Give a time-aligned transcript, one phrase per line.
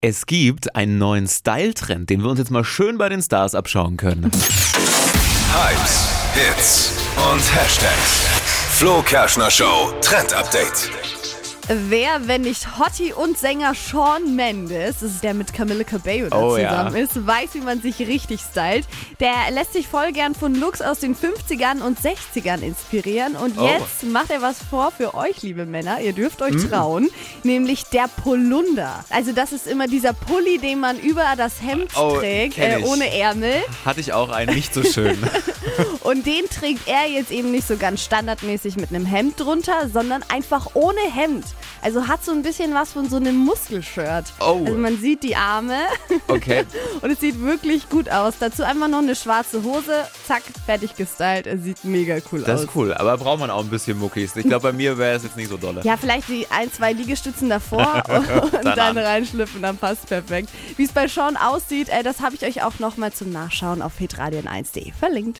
[0.00, 3.96] Es gibt einen neuen Style-Trend, den wir uns jetzt mal schön bei den Stars abschauen
[3.96, 4.30] können.
[5.52, 8.28] Hypes, Hits und Hashtags.
[8.76, 11.17] Flo Kerschner Show Trend Update.
[11.70, 16.56] Wer, wenn nicht Hottie und Sänger Shawn Mendes, das ist der mit Camille Cabello Oh
[16.56, 16.70] ja.
[16.70, 18.86] zusammen ist, weiß, wie man sich richtig stylt.
[19.20, 23.36] Der lässt sich voll gern von Looks aus den 50ern und 60ern inspirieren.
[23.36, 23.66] Und Oh.
[23.66, 26.00] jetzt macht er was vor für euch, liebe Männer.
[26.00, 26.70] Ihr dürft euch Mm.
[26.70, 27.10] trauen,
[27.42, 29.04] nämlich der Polunder.
[29.10, 33.12] Also das ist immer dieser Pulli, den man über das Hemd Oh, trägt, äh, ohne
[33.14, 33.62] Ärmel.
[33.84, 35.18] Hatte ich auch einen nicht so schön.
[36.00, 40.22] Und den trägt er jetzt eben nicht so ganz standardmäßig mit einem Hemd drunter, sondern
[40.30, 41.44] einfach ohne Hemd.
[41.82, 44.24] Also hat so ein bisschen was von so einem Muskelshirt.
[44.40, 44.62] Oh.
[44.64, 45.78] Also man sieht die Arme
[46.26, 46.64] Okay.
[47.02, 48.34] und es sieht wirklich gut aus.
[48.40, 51.46] Dazu einfach noch eine schwarze Hose, zack, fertig gestylt.
[51.46, 52.66] Es sieht mega cool Das aus.
[52.66, 54.34] ist cool, aber braucht man auch ein bisschen Muckis.
[54.36, 55.82] Ich glaube, bei mir wäre es jetzt nicht so dolle.
[55.84, 58.98] Ja, vielleicht die ein, zwei Liegestützen davor und Dann dann an.
[58.98, 60.48] reinschlüpfen, dann passt perfekt.
[60.76, 63.92] Wie es bei Sean aussieht, äh, das habe ich euch auch nochmal zum Nachschauen auf
[64.00, 65.36] hitradion1.de verlinkt.